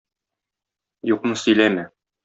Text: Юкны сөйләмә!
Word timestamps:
Юкны 1.13 1.39
сөйләмә! 1.45 1.89